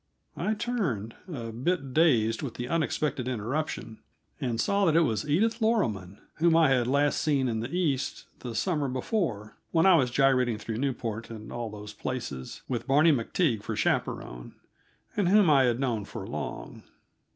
I 0.35 0.55
turned, 0.55 1.13
a 1.31 1.51
bit 1.51 1.93
dazed 1.93 2.41
with 2.41 2.55
the 2.55 2.67
unexpected 2.67 3.27
interruption, 3.27 3.99
and 4.39 4.59
saw 4.59 4.85
that 4.85 4.95
it 4.95 5.01
was 5.03 5.29
Edith 5.29 5.61
Loroman, 5.61 6.17
whom 6.37 6.55
I 6.55 6.69
had 6.71 6.87
last 6.87 7.21
seen 7.21 7.47
in 7.47 7.59
the 7.59 7.69
East 7.69 8.25
the 8.39 8.55
summer 8.55 8.87
before, 8.87 9.57
when 9.69 9.85
I 9.85 9.93
was 9.93 10.09
gyrating 10.09 10.57
through 10.57 10.77
Newport 10.79 11.29
and 11.29 11.51
all 11.53 11.69
those 11.69 11.93
places, 11.93 12.63
with 12.67 12.87
Barney 12.87 13.11
MacTague 13.11 13.61
for 13.61 13.75
chaperon, 13.75 14.55
and 15.15 15.29
whom 15.29 15.51
I 15.51 15.65
had 15.65 15.79
known 15.79 16.05
for 16.05 16.25
long. 16.25 16.81